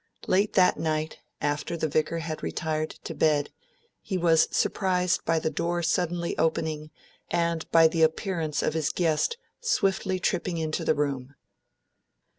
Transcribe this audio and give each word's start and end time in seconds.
Late 0.25 0.53
that 0.53 0.79
night, 0.79 1.19
after 1.41 1.77
the 1.77 1.87
Vicar 1.87 2.17
had 2.17 2.41
retired 2.41 2.89
to 3.03 3.13
bed, 3.13 3.51
he 4.01 4.17
was 4.17 4.47
surprised 4.49 5.23
by 5.25 5.37
the 5.37 5.51
door 5.51 5.83
suddenly 5.83 6.35
opening, 6.39 6.89
and 7.29 7.69
by 7.69 7.87
the 7.87 8.01
appearance 8.01 8.63
of 8.63 8.73
his 8.73 8.89
guest 8.89 9.37
swiftly 9.59 10.19
tripping 10.19 10.57
into 10.57 10.83
the 10.83 10.95
room. 10.95 11.35